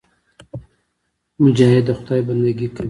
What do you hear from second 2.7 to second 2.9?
کوي.